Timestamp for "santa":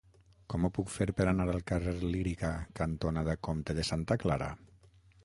3.91-4.19